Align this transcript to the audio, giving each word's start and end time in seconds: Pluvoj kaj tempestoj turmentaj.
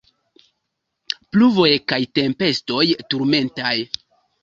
Pluvoj 1.35 1.69
kaj 1.95 2.01
tempestoj 2.17 2.83
turmentaj. 3.15 3.79